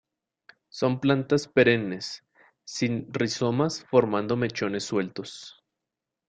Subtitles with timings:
[0.71, 2.23] Son plantas perennes,
[2.65, 5.63] sin rizomas, formando mechones sueltos.